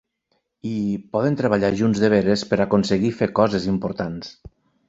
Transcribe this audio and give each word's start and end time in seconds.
I 0.69 0.71
poden 1.17 1.37
treballar 1.41 1.69
junts 1.83 2.01
de 2.05 2.11
veres 2.15 2.47
per 2.55 2.61
aconseguir 2.65 3.15
fer 3.23 3.31
coses 3.41 3.73
importants. 3.77 4.35